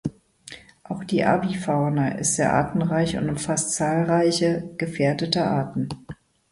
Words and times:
Auch 0.81 1.03
die 1.03 1.23
Avifauna 1.23 2.13
ist 2.17 2.33
sehr 2.35 2.53
artenreich 2.55 3.17
und 3.17 3.29
umfasst 3.29 3.73
zahlreiche 3.75 4.71
gefährdete 4.79 5.45
Arten. 5.45 5.89